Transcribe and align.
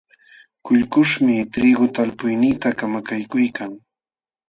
Kullkuśhmi 0.65 1.35
triigu 1.53 1.87
talpuyniita 1.95 2.69
kamakaykuykan. 2.79 3.71